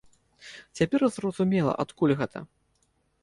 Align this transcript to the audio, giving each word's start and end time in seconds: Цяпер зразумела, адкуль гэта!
Цяпер 0.79 1.01
зразумела, 1.17 1.71
адкуль 1.83 2.17
гэта! 2.21 2.39